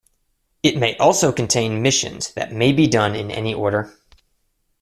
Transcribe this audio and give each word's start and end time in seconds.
It 0.63 0.77
may 0.77 0.97
also 0.97 1.31
contain 1.31 1.83
missions 1.83 2.33
that 2.33 2.51
may 2.51 2.71
be 2.71 2.87
done 2.87 3.13
in 3.15 3.29
any 3.29 3.53
order. 3.53 3.93